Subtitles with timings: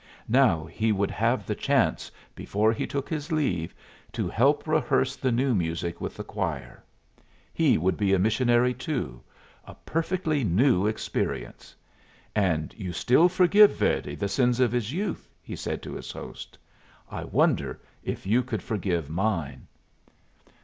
[0.33, 3.75] Now he would have the chance, before he took his leave,
[4.13, 6.83] to help rehearse the new music with the choir.
[7.53, 9.21] He would be a missionary too.
[9.63, 11.75] A perfectly new experience.
[12.35, 16.57] "And you still forgive Verdi the sins of his youth?" he said to his host.
[17.11, 19.67] "I wonder if you could forgive mine?"